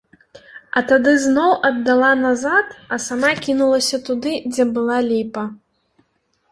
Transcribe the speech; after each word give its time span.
А 0.79 0.81
тады 0.91 1.11
зноў 1.25 1.51
аддала 1.69 2.09
назад, 2.23 2.67
а 2.97 3.01
сама 3.07 3.29
кінулася 3.49 3.97
туды, 4.09 4.33
дзе 4.51 4.63
была 4.81 4.97
ліпа. 5.13 5.43